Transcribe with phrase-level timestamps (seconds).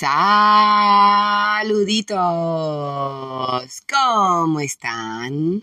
[0.00, 2.16] Saluditos,
[3.86, 5.62] ¿cómo están?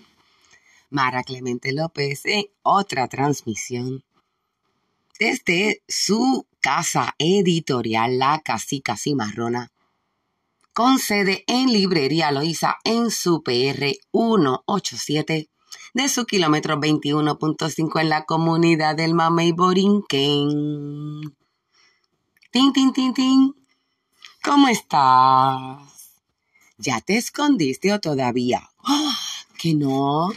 [0.92, 4.04] Mara Clemente López en otra transmisión
[5.20, 9.72] desde su casa editorial La Casica Cimarrona,
[10.72, 15.50] con sede en Librería Loíza en su PR 187
[15.96, 21.22] de su kilómetro 21.5 en la comunidad del Mamey Borinquen.
[22.52, 23.67] Tin, tin, tin, tin.
[24.48, 26.22] ¿Cómo estás?
[26.78, 28.70] ¿Ya te escondiste o todavía?
[28.82, 29.18] ¡Ah!
[29.60, 30.30] ¿Que no?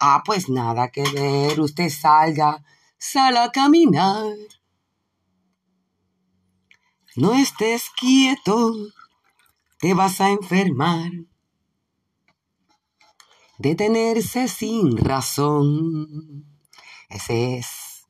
[0.00, 1.60] Ah, pues nada que ver.
[1.60, 2.64] Usted salga,
[2.98, 4.34] sal a caminar.
[7.14, 8.74] No estés quieto,
[9.78, 11.12] te vas a enfermar.
[13.58, 16.46] Detenerse sin razón.
[17.08, 18.08] Ese es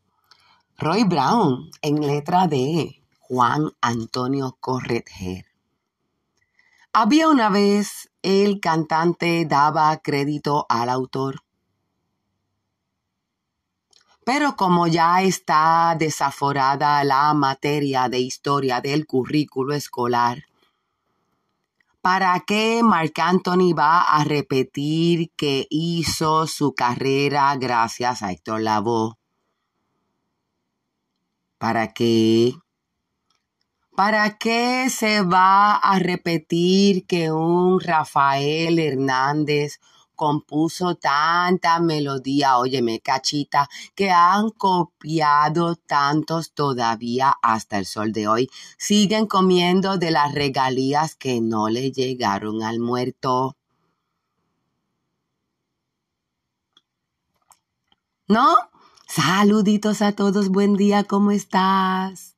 [0.79, 3.00] Roy Brown en letra de
[3.31, 5.47] Juan Antonio Corretger.
[6.93, 11.45] Había una vez el cantante daba crédito al autor.
[14.25, 20.47] Pero como ya está desaforada la materia de historia del currículo escolar,
[22.01, 29.15] ¿para qué Marc Anthony va a repetir que hizo su carrera gracias a Héctor Lavoe?
[31.59, 32.55] ¿Para qué?
[34.03, 39.79] ¿Para qué se va a repetir que un Rafael Hernández
[40.15, 48.49] compuso tanta melodía, óyeme, cachita, que han copiado tantos todavía hasta el sol de hoy?
[48.79, 53.59] Siguen comiendo de las regalías que no le llegaron al muerto.
[58.27, 58.57] ¿No?
[59.07, 62.30] Saluditos a todos, buen día, ¿cómo estás?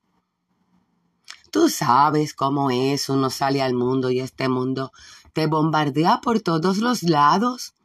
[1.53, 4.91] Tú sabes cómo es, uno sale al mundo y este mundo
[5.33, 7.75] te bombardea por todos los lados.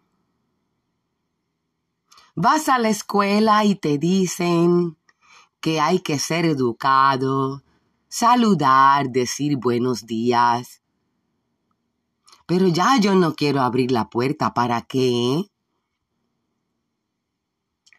[2.35, 4.97] Vas a la escuela y te dicen
[5.61, 7.63] que hay que ser educado,
[8.09, 10.81] saludar, decir buenos días.
[12.47, 15.45] Pero ya yo no quiero abrir la puerta, ¿para qué?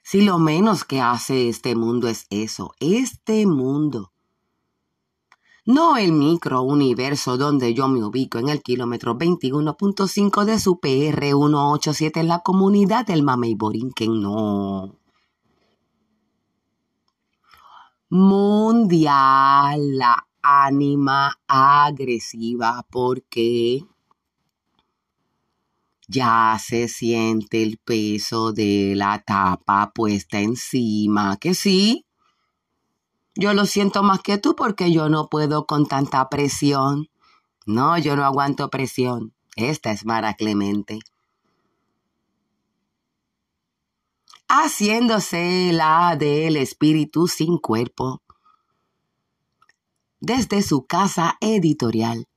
[0.02, 4.12] Si lo menos que hace este mundo es eso, este mundo
[5.70, 12.22] no el microuniverso donde yo me ubico en el kilómetro 21.5 de su PR 187
[12.22, 14.96] en la comunidad del Mamey Borinquen, no.
[18.10, 23.86] Mundial, la ánima agresiva, porque
[26.08, 32.08] ya se siente el peso de la tapa puesta encima, que sí,
[33.40, 37.10] yo lo siento más que tú porque yo no puedo con tanta presión.
[37.66, 39.34] No, yo no aguanto presión.
[39.56, 41.00] Esta es Mara Clemente.
[44.50, 48.22] Haciéndose la del espíritu sin cuerpo.
[50.20, 52.28] Desde su casa editorial.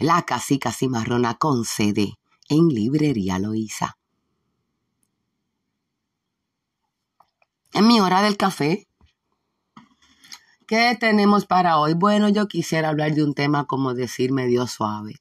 [0.00, 3.98] La casica cimarrona con sede en Librería Loíza.
[7.72, 8.89] En mi hora del café,
[10.70, 11.94] ¿Qué tenemos para hoy?
[11.94, 15.16] Bueno, yo quisiera hablar de un tema como decir medio suave.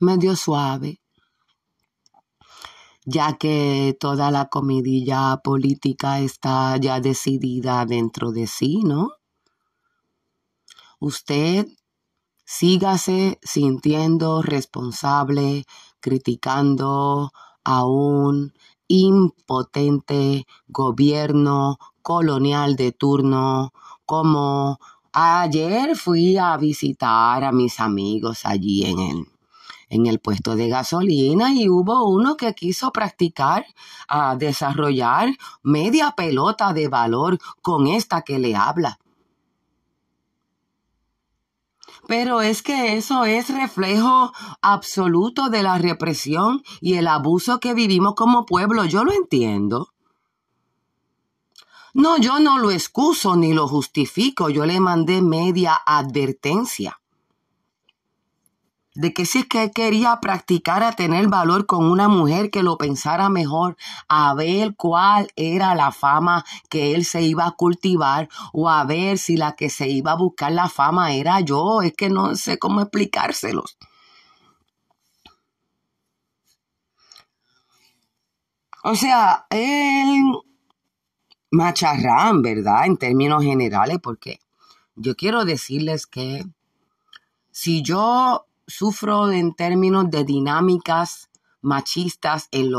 [0.00, 1.00] Medio suave.
[3.04, 9.12] Ya que toda la comidilla política está ya decidida dentro de sí, ¿no?
[10.98, 11.68] Usted
[12.44, 15.64] sígase sintiendo responsable,
[16.00, 17.30] criticando
[17.62, 18.52] a un
[18.88, 23.72] impotente gobierno colonial de turno,
[24.04, 24.78] como
[25.12, 29.26] ayer fui a visitar a mis amigos allí en el,
[29.88, 33.66] en el puesto de gasolina y hubo uno que quiso practicar
[34.06, 35.30] a desarrollar
[35.64, 39.00] media pelota de valor con esta que le habla.
[42.06, 44.32] Pero es que eso es reflejo
[44.62, 48.84] absoluto de la represión y el abuso que vivimos como pueblo.
[48.84, 49.95] Yo lo entiendo.
[51.98, 54.50] No, yo no lo excuso ni lo justifico.
[54.50, 57.00] Yo le mandé media advertencia
[58.94, 62.76] de que si es que quería practicar a tener valor con una mujer que lo
[62.76, 63.78] pensara mejor,
[64.08, 69.16] a ver cuál era la fama que él se iba a cultivar o a ver
[69.16, 71.80] si la que se iba a buscar la fama era yo.
[71.80, 73.78] Es que no sé cómo explicárselos.
[78.84, 80.22] O sea, él
[81.50, 82.86] macharrán, ¿verdad?
[82.86, 84.40] En términos generales, porque
[84.94, 86.44] yo quiero decirles que
[87.50, 92.70] si yo sufro en términos de dinámicas machistas en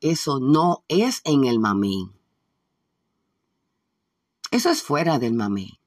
[0.00, 2.10] eso no es en el mamey.
[4.50, 5.78] Eso es fuera del mamey.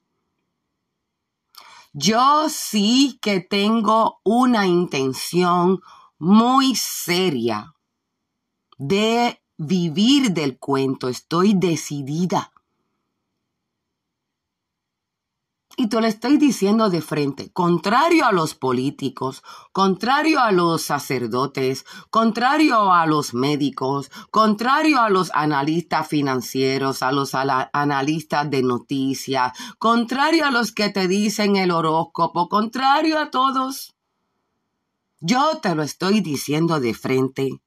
[1.93, 5.81] Yo sí que tengo una intención
[6.19, 7.77] muy seria
[8.79, 12.53] de vivir del cuento, estoy decidida.
[15.75, 19.43] Y te lo estoy diciendo de frente, contrario a los políticos,
[19.73, 27.35] contrario a los sacerdotes, contrario a los médicos, contrario a los analistas financieros, a los
[27.35, 33.94] analistas de noticias, contrario a los que te dicen el horóscopo, contrario a todos.
[35.20, 37.62] Yo te lo estoy diciendo de frente.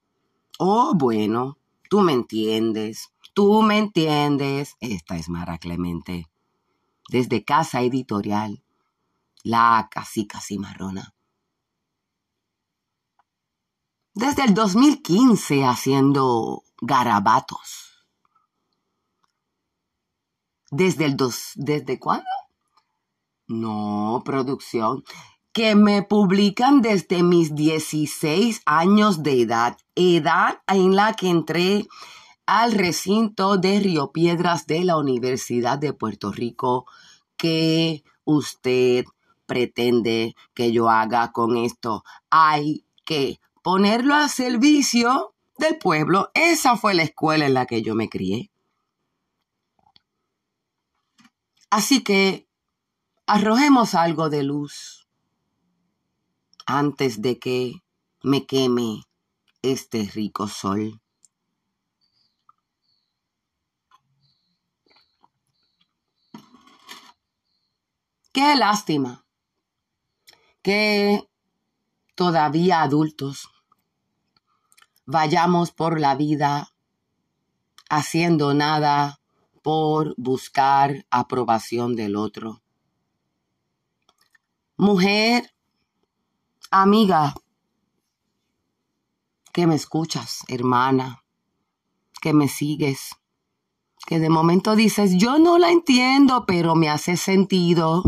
[0.60, 1.58] Oh, bueno,
[1.90, 4.76] Tú me entiendes, tú me entiendes.
[4.80, 6.28] Esta es Mara Clemente.
[7.10, 8.64] Desde Casa Editorial,
[9.44, 11.14] la casi casi marrona.
[14.14, 18.06] Desde el 2015 haciendo garabatos.
[20.72, 22.26] Desde el dos, ¿desde cuándo?
[23.48, 25.04] No, producción
[25.56, 31.88] que me publican desde mis 16 años de edad, edad en la que entré
[32.46, 36.86] al recinto de Río Piedras de la Universidad de Puerto Rico,
[37.38, 39.06] que usted
[39.46, 42.04] pretende que yo haga con esto.
[42.30, 46.32] Hay que ponerlo al servicio del pueblo.
[46.34, 48.52] Esa fue la escuela en la que yo me crié.
[51.70, 52.46] Así que
[53.26, 55.05] arrojemos algo de luz
[56.66, 57.84] antes de que
[58.24, 59.04] me queme
[59.62, 61.02] este rico sol.
[68.34, 69.26] Qué lástima
[70.62, 71.30] que
[72.16, 73.50] todavía adultos
[75.06, 76.74] vayamos por la vida
[77.90, 79.22] haciendo nada
[79.62, 82.62] por buscar aprobación del otro.
[84.76, 85.55] Mujer
[86.72, 87.34] amiga,
[89.52, 91.24] que me escuchas, hermana,
[92.22, 93.16] que me sigues,
[94.06, 98.04] que de momento dices, yo no la entiendo, pero me hace sentido.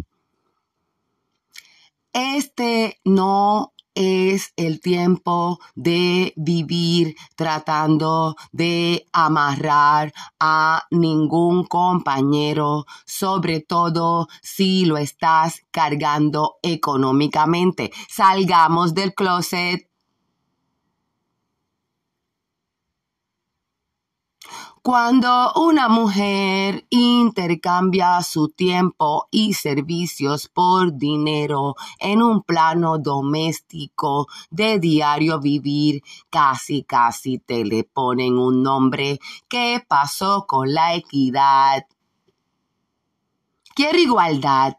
[2.14, 14.28] Este no es el tiempo de vivir tratando de amarrar a ningún compañero, sobre todo
[14.44, 17.92] si lo estás cargando económicamente.
[18.08, 19.87] Salgamos del closet
[24.88, 34.80] Cuando una mujer intercambia su tiempo y servicios por dinero en un plano doméstico de
[34.80, 39.20] diario vivir, casi casi te le ponen un nombre.
[39.50, 41.86] ¿Qué pasó con la equidad?
[43.76, 44.78] Quiero igualdad.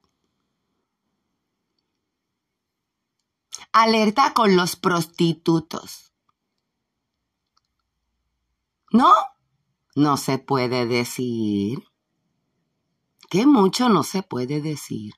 [3.73, 6.15] Alerta con los prostitutos.
[8.91, 9.13] ¿No?
[9.99, 11.85] No se puede decir.
[13.29, 15.13] Que mucho no se puede decir.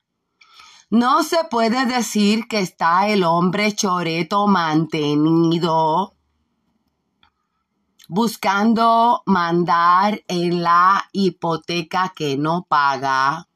[0.89, 6.17] No se puede decir que está el hombre choreto mantenido
[8.13, 13.47] buscando mandar en la hipoteca que no paga,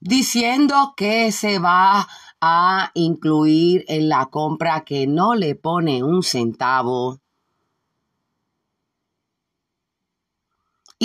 [0.00, 2.08] diciendo que se va
[2.40, 7.20] a incluir en la compra que no le pone un centavo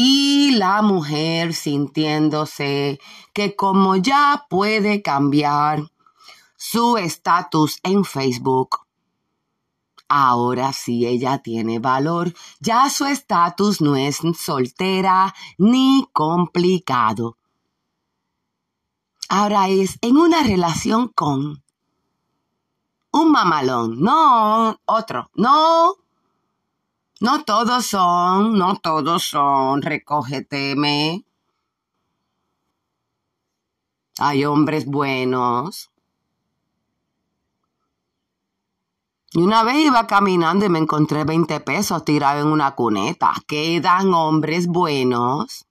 [0.02, 3.02] y la mujer sintiéndose
[3.34, 5.92] que como ya puede cambiar
[6.56, 8.78] su estatus en Facebook,
[10.12, 17.38] Ahora sí ella tiene valor, ya su estatus no es soltera ni complicado.
[19.28, 21.62] Ahora es en una relación con
[23.12, 26.09] un mamalón, no otro, no.
[27.22, 31.26] No todos son, no todos son, recógeteme.
[34.20, 35.92] Hay hombres buenos.
[39.34, 43.34] Y una vez iba caminando y me encontré 20 pesos tirados en una cuneta.
[43.48, 45.69] Quedan hombres buenos.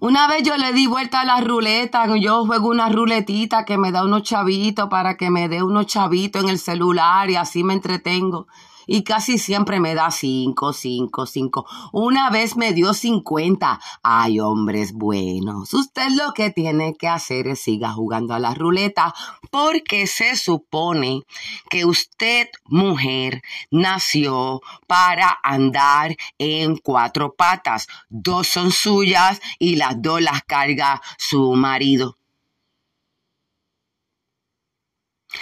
[0.00, 3.90] Una vez yo le di vuelta a la ruleta, yo juego una ruletita que me
[3.90, 7.74] da unos chavitos para que me dé unos chavitos en el celular y así me
[7.74, 8.46] entretengo
[8.88, 11.66] y casi siempre me da cinco, cinco, cinco.
[11.92, 13.78] Una vez me dio cincuenta.
[14.02, 15.74] Ay, hombres buenos.
[15.74, 19.14] Usted lo que tiene que hacer es siga jugando a la ruleta
[19.50, 21.22] porque se supone
[21.68, 27.86] que usted, mujer, nació para andar en cuatro patas.
[28.08, 32.17] Dos son suyas y las dos las carga su marido.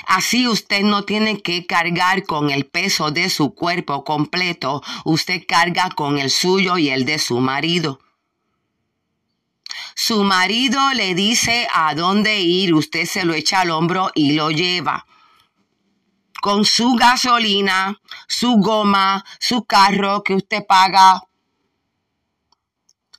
[0.06, 5.90] Así usted no tiene que cargar con el peso de su cuerpo completo, usted carga
[5.90, 8.00] con el suyo y el de su marido.
[9.94, 14.50] Su marido le dice a dónde ir, usted se lo echa al hombro y lo
[14.50, 15.06] lleva.
[16.42, 17.98] Con su gasolina,
[18.28, 21.22] su goma, su carro que usted paga.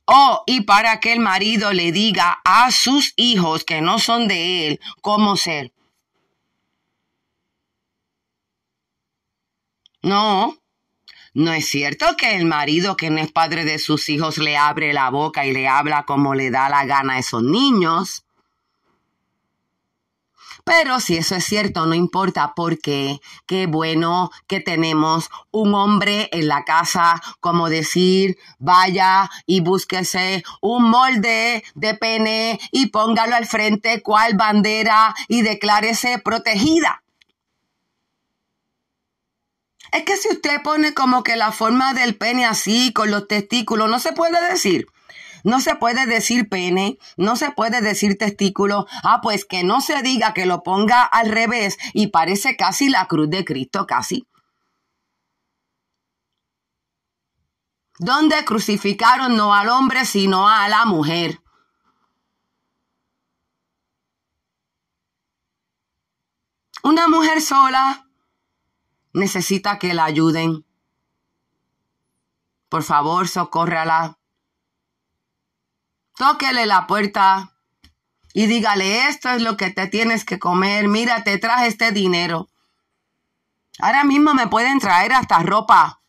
[0.06, 4.68] Oh, y para que el marido le diga a sus hijos que no son de
[4.68, 5.74] él cómo ser.
[10.08, 10.56] No,
[11.34, 14.94] no es cierto que el marido que no es padre de sus hijos le abre
[14.94, 18.24] la boca y le habla como le da la gana a esos niños.
[20.64, 26.48] Pero si eso es cierto, no importa porque qué bueno que tenemos un hombre en
[26.48, 34.02] la casa, como decir, vaya y búsquese un molde de pene y póngalo al frente
[34.02, 37.04] cual bandera y declárese protegida.
[39.98, 43.90] Es que si usted pone como que la forma del pene así, con los testículos,
[43.90, 44.86] no se puede decir.
[45.44, 48.86] No se puede decir pene, no se puede decir testículo.
[49.02, 53.08] Ah, pues que no se diga que lo ponga al revés y parece casi la
[53.08, 54.28] cruz de Cristo, casi.
[57.98, 61.42] Donde crucificaron no al hombre, sino a la mujer.
[66.84, 68.07] Una mujer sola
[69.18, 70.66] necesita que la ayuden.
[72.70, 74.18] Por favor, socórrala.
[76.16, 77.54] Tóquele la puerta
[78.34, 80.88] y dígale, esto es lo que te tienes que comer.
[80.88, 82.50] Mira, te traje este dinero.
[83.80, 86.02] Ahora mismo me pueden traer hasta ropa.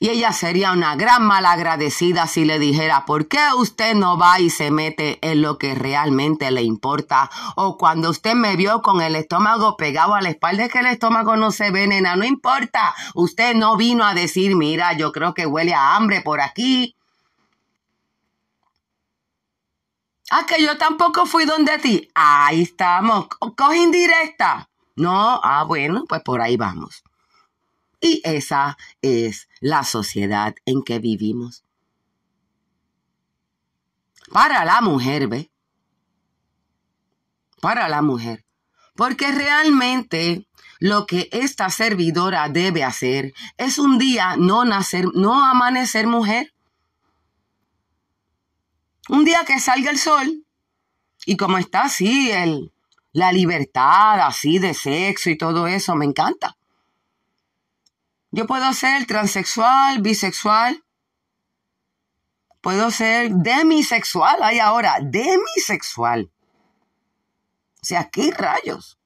[0.00, 4.48] Y ella sería una gran malagradecida si le dijera, ¿por qué usted no va y
[4.48, 7.30] se mete en lo que realmente le importa?
[7.56, 10.86] O cuando usted me vio con el estómago pegado a la espalda, es que el
[10.86, 12.94] estómago no se venena, no importa.
[13.14, 16.94] Usted no vino a decir, mira, yo creo que huele a hambre por aquí.
[20.30, 22.08] Ah, que yo tampoco fui donde ti.
[22.14, 23.26] Ahí estamos.
[23.56, 24.68] Coge indirecta.
[24.94, 27.02] No, ah, bueno, pues por ahí vamos.
[28.00, 31.64] Y esa es la sociedad en que vivimos.
[34.30, 35.50] Para la mujer, ¿ve?
[37.60, 38.44] Para la mujer.
[38.94, 40.46] Porque realmente
[40.80, 46.52] lo que esta servidora debe hacer es un día no nacer, no amanecer mujer.
[49.08, 50.44] Un día que salga el sol
[51.24, 52.72] y como está así el,
[53.12, 56.57] la libertad así de sexo y todo eso, me encanta.
[58.30, 60.84] Yo puedo ser transexual, bisexual.
[62.60, 64.42] Puedo ser demisexual.
[64.42, 66.30] Hay ahora, demisexual.
[67.80, 68.98] O sea, ¿qué rayos?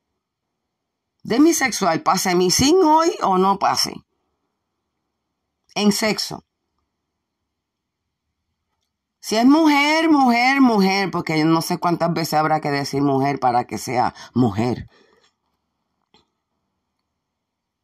[1.23, 3.95] Demisexual, pase mi sin hoy o no pase.
[5.75, 6.45] En sexo.
[9.21, 13.69] Si es mujer, mujer, mujer, porque no sé cuántas veces habrá que decir mujer para
[13.69, 14.89] que sea mujer.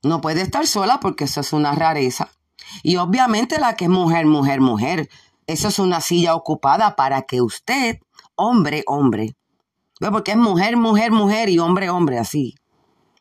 [0.08, 2.30] No puede estar sola porque eso es una rareza.
[2.82, 5.10] Y obviamente la que es mujer, mujer, mujer.
[5.46, 7.98] Eso es una silla ocupada para que usted,
[8.34, 9.36] hombre, hombre,
[10.00, 12.54] porque es mujer, mujer, mujer y hombre, hombre, así.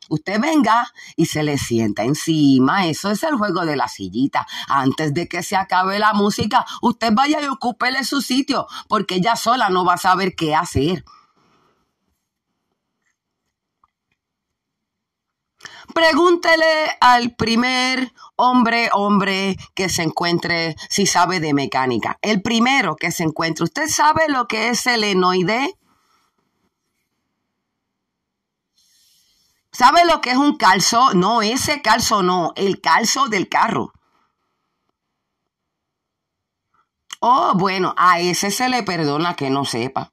[0.08, 2.86] Usted venga y se le sienta encima.
[2.86, 4.46] Eso es el juego de la sillita.
[4.66, 9.36] Antes de que se acabe la música, usted vaya y ocúpele su sitio, porque ella
[9.36, 11.04] sola no va a saber qué hacer.
[15.94, 22.18] Pregúntele al primer hombre, hombre que se encuentre si sabe de mecánica.
[22.22, 23.64] El primero que se encuentre.
[23.64, 25.74] ¿Usted sabe lo que es el enoide?
[29.72, 31.14] ¿Sabe lo que es un calzo?
[31.14, 33.92] No, ese calzo no, el calzo del carro.
[37.20, 40.12] Oh, bueno, a ese se le perdona que no sepa.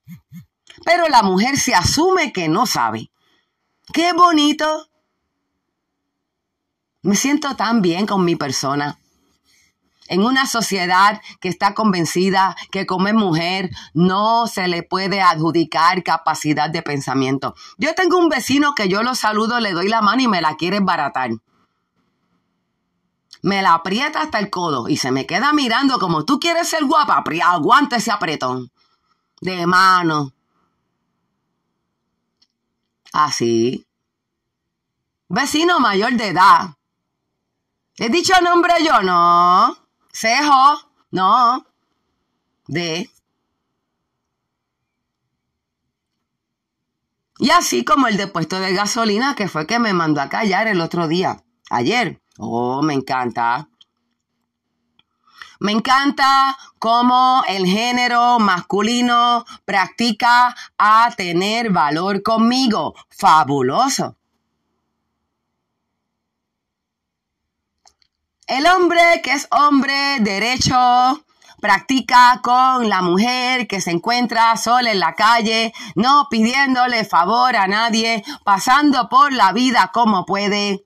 [0.84, 3.12] Pero la mujer se asume que no sabe.
[3.94, 4.88] Qué bonito.
[7.06, 8.98] Me siento tan bien con mi persona.
[10.08, 16.02] En una sociedad que está convencida que como es mujer no se le puede adjudicar
[16.02, 17.54] capacidad de pensamiento.
[17.78, 20.56] Yo tengo un vecino que yo lo saludo, le doy la mano y me la
[20.56, 21.30] quiere embaratar.
[23.44, 26.86] Me la aprieta hasta el codo y se me queda mirando como tú quieres ser
[26.86, 28.72] guapa, aguanta ese apretón.
[29.42, 30.34] De mano.
[33.14, 33.86] Así.
[35.30, 36.76] Vecino mayor de edad.
[37.98, 39.02] ¿He dicho nombre yo?
[39.02, 39.78] No.
[40.12, 40.80] Cejo.
[41.12, 41.66] No.
[42.68, 43.10] De.
[47.40, 50.82] Y así como el depuesto de gasolina que fue que me mandó a callar el
[50.82, 51.44] otro día.
[51.70, 52.22] Ayer.
[52.38, 53.70] Oh, me encanta.
[55.60, 62.94] Me encanta cómo el género masculino practica a tener valor conmigo.
[63.10, 64.18] Fabuloso.
[68.48, 71.26] El hombre que es hombre derecho
[71.60, 77.68] practica con la mujer que se encuentra sola en la calle, no pidiéndole favor a
[77.68, 80.86] nadie, pasando por la vida como puede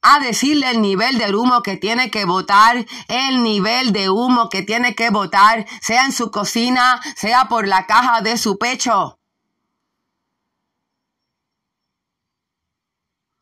[0.00, 4.62] a decirle el nivel de humo que tiene que botar, el nivel de humo que
[4.62, 9.18] tiene que botar, sea en su cocina, sea por la caja de su pecho.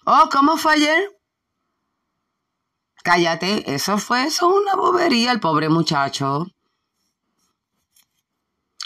[0.05, 1.16] Oh, ¿cómo fue ayer?
[3.07, 6.49] Cállate, eso fue eso una bobería el pobre muchacho.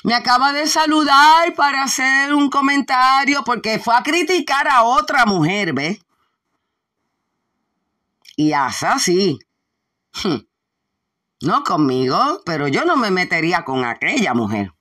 [0.04, 5.72] Me acaba de saludar para hacer un comentario porque fue a criticar a otra mujer,
[5.72, 6.04] ¿ves?
[8.36, 9.38] Y hasta así.
[10.22, 10.40] Hmm.
[11.40, 14.74] No conmigo, pero yo no me metería con aquella mujer.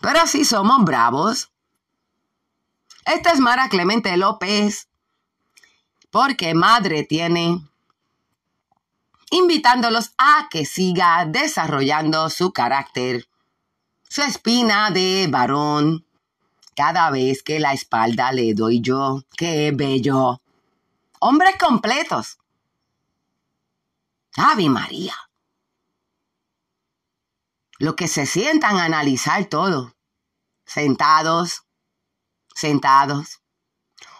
[0.00, 1.50] Pero así somos bravos.
[3.04, 4.88] Esta es Mara Clemente López,
[6.10, 7.60] porque madre tiene,
[9.30, 13.28] invitándolos a que siga desarrollando su carácter,
[14.08, 16.06] su espina de varón,
[16.78, 19.24] cada vez que la espalda le doy yo.
[19.36, 20.40] ¡Qué bello!
[21.18, 22.38] Hombres completos.
[24.36, 25.14] Ave María.
[27.80, 29.96] Lo que se sientan a analizar todo.
[30.64, 31.64] Sentados,
[32.54, 33.40] sentados.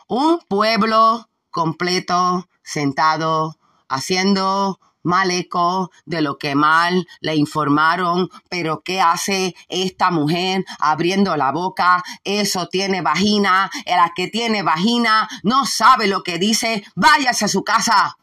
[0.09, 1.28] Un pueblo
[1.59, 3.57] completo, sentado,
[3.89, 11.37] haciendo mal eco de lo que mal le informaron, pero ¿qué hace esta mujer abriendo
[11.37, 12.05] la boca?
[12.23, 17.65] Eso tiene vagina, la que tiene vagina no sabe lo que dice, váyase a su
[17.65, 18.17] casa.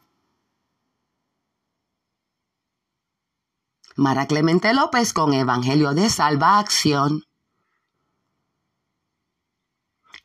[3.96, 7.24] Mara Clemente López con Evangelio de Salva Acción.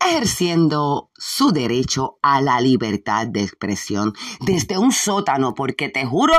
[0.07, 6.35] Ejerciendo su derecho a la libertad de expresión desde un sótano, porque te juro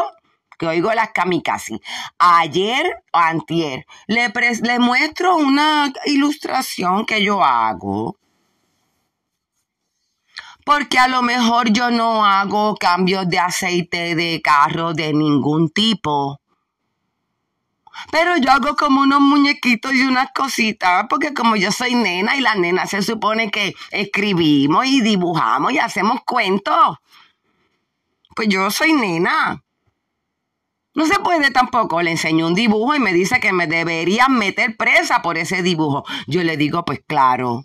[0.58, 1.80] que oigo las kamikaze.
[2.18, 8.16] Ayer o antier le, le muestro una ilustración que yo hago.
[10.64, 16.41] Porque a lo mejor yo no hago cambios de aceite de carro de ningún tipo.
[18.10, 22.40] Pero yo hago como unos muñequitos y unas cositas, porque como yo soy nena y
[22.40, 26.98] la nena se supone que escribimos y dibujamos y hacemos cuentos.
[28.34, 29.62] Pues yo soy nena.
[30.94, 32.02] No se puede tampoco.
[32.02, 36.04] Le enseño un dibujo y me dice que me deberían meter presa por ese dibujo.
[36.26, 37.64] Yo le digo, pues claro.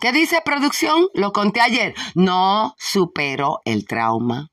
[0.00, 1.08] ¿Qué dice producción?
[1.14, 1.94] Lo conté ayer.
[2.14, 4.48] No supero el trauma.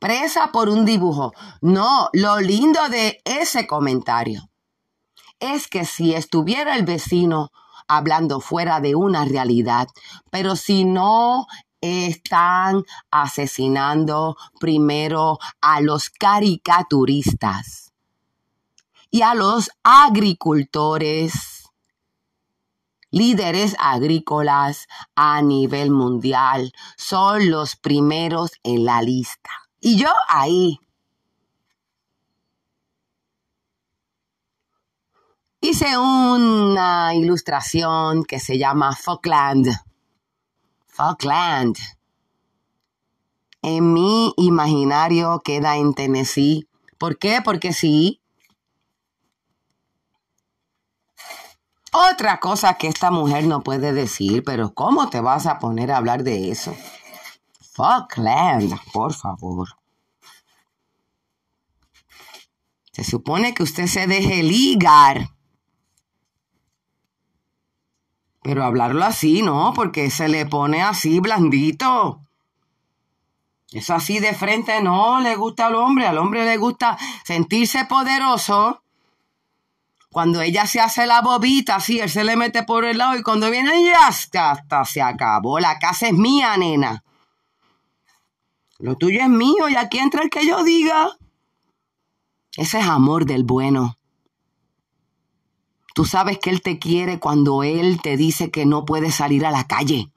[0.00, 1.32] Presa por un dibujo.
[1.60, 4.48] No, lo lindo de ese comentario
[5.40, 7.50] es que si estuviera el vecino
[7.86, 9.88] hablando fuera de una realidad,
[10.30, 11.46] pero si no
[11.80, 17.92] están asesinando primero a los caricaturistas
[19.10, 21.70] y a los agricultores,
[23.10, 29.67] líderes agrícolas a nivel mundial, son los primeros en la lista.
[29.80, 30.80] Y yo ahí.
[35.60, 39.68] hice una ilustración que se llama Falkland.
[40.86, 41.76] Falkland.
[43.62, 46.68] En mi imaginario queda en Tennessee.
[46.96, 47.40] ¿Por qué?
[47.44, 48.20] Porque sí.
[51.92, 55.96] Otra cosa que esta mujer no puede decir, pero ¿cómo te vas a poner a
[55.96, 56.74] hablar de eso?
[57.78, 59.68] Falkland, por favor.
[62.90, 65.30] Se supone que usted se deje ligar.
[68.42, 69.72] Pero hablarlo así, ¿no?
[69.76, 72.20] Porque se le pone así blandito.
[73.70, 76.08] Eso así de frente no le gusta al hombre.
[76.08, 78.82] Al hombre le gusta sentirse poderoso
[80.10, 83.22] cuando ella se hace la bobita, así, él se le mete por el lado y
[83.22, 85.60] cuando viene, ya está, hasta se acabó.
[85.60, 87.04] La casa es mía, nena.
[88.78, 91.10] Lo tuyo es mío y aquí entra el que yo diga.
[92.56, 93.98] Ese es amor del bueno.
[95.94, 99.50] Tú sabes que Él te quiere cuando Él te dice que no puedes salir a
[99.50, 100.12] la calle.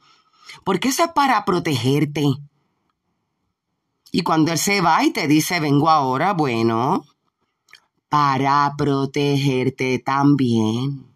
[0.63, 2.23] Porque eso es para protegerte.
[4.11, 7.05] Y cuando Él se va y te dice, vengo ahora, bueno,
[8.09, 11.07] para protegerte también.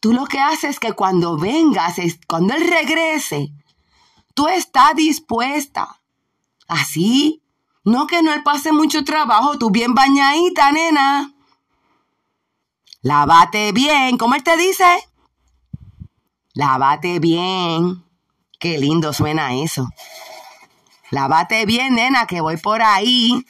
[0.00, 1.96] Tú lo que haces es que cuando vengas,
[2.26, 3.52] cuando Él regrese,
[4.34, 6.00] tú estás dispuesta.
[6.68, 7.42] Así,
[7.84, 11.32] no que no Él pase mucho trabajo, tú bien bañadita, nena.
[13.02, 14.84] Lávate bien, ¿cómo Él te dice?
[16.54, 18.04] Lávate bien.
[18.58, 19.88] Qué lindo suena eso.
[21.10, 23.44] Lávate bien, nena, que voy por ahí.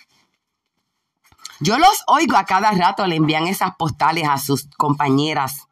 [1.60, 5.68] Yo los oigo a cada rato, le envían esas postales a sus compañeras.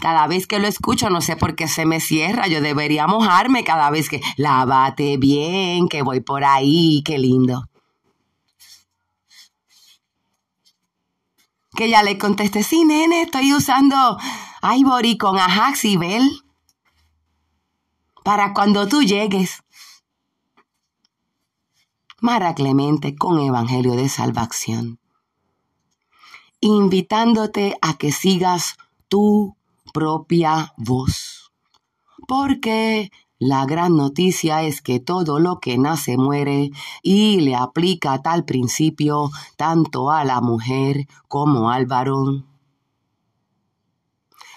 [0.00, 2.46] Cada vez que lo escucho, no sé por qué se me cierra.
[2.46, 7.68] Yo debería mojarme cada vez que lávate bien, que voy por ahí, qué lindo.
[11.76, 14.18] Que ya le contesté, sí, nene, estoy usando
[14.62, 16.30] Ivory con Ajax y Bell
[18.24, 19.62] para cuando tú llegues.
[22.20, 24.98] Mara Clemente con Evangelio de Salvación,
[26.60, 28.76] invitándote a que sigas
[29.08, 29.56] tu
[29.92, 31.52] propia voz.
[32.26, 36.70] Porque la gran noticia es que todo lo que nace muere
[37.02, 42.50] y le aplica tal principio tanto a la mujer como al varón.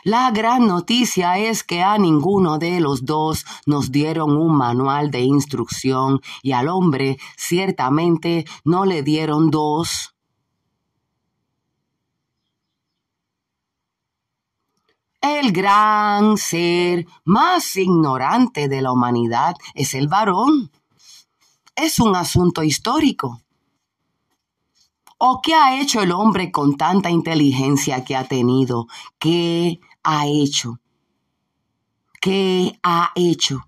[0.04, 5.22] La gran noticia es que a ninguno de los dos nos dieron un manual de
[5.22, 10.12] instrucción y al hombre ciertamente no le dieron dos.
[15.24, 20.70] El gran ser más ignorante de la humanidad es el varón.
[21.78, 23.42] Es un asunto histórico.
[25.18, 28.88] ¿O qué ha hecho el hombre con tanta inteligencia que ha tenido?
[29.18, 30.82] ¿Qué ha hecho?
[32.20, 33.62] ¿Qué ha hecho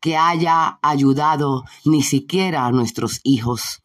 [0.00, 3.81] que haya ayudado ni siquiera a nuestros hijos?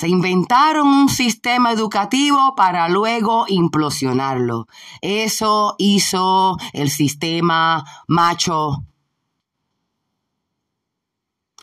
[0.00, 4.66] Se inventaron un sistema educativo para luego implosionarlo.
[5.02, 8.82] Eso hizo el sistema macho.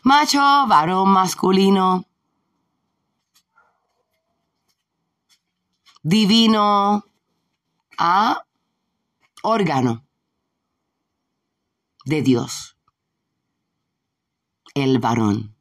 [0.04, 2.04] Macho, varón masculino.
[6.04, 7.02] Divino.
[7.98, 8.44] A
[9.42, 10.04] órgano
[12.04, 12.76] de Dios,
[14.74, 15.57] el varón.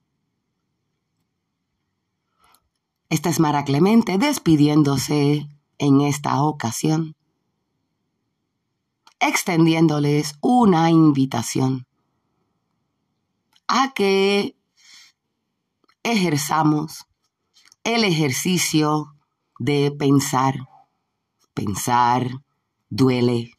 [3.10, 7.16] Esta es Mara Clemente despidiéndose en esta ocasión,
[9.20, 11.88] extendiéndoles una invitación
[13.68, 14.58] a que
[16.04, 17.06] ejerzamos
[17.84, 19.16] el ejercicio
[19.60, 20.68] de pensar.
[21.54, 22.44] Pensar
[22.90, 23.58] duele,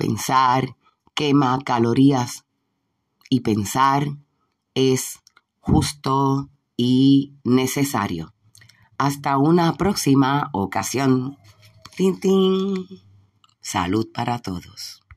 [0.00, 0.76] Pensar
[1.12, 2.46] quema calorías
[3.28, 4.16] y pensar
[4.74, 5.20] es
[5.58, 8.32] justo y necesario.
[9.00, 11.38] Hasta una próxima ocasión.
[11.96, 12.86] Tin, tin.
[13.62, 14.99] Salud para todos.